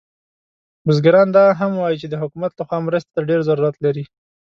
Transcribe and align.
بزګران 0.85 1.27
دا 1.37 1.43
هم 1.59 1.71
وایي 1.79 1.97
چې 2.01 2.07
د 2.09 2.15
حکومت 2.21 2.51
له 2.55 2.63
خوا 2.67 2.77
مرستې 2.87 3.11
ته 3.15 3.19
ډیر 3.29 3.39
ضرورت 3.49 3.75
لري 3.85 4.03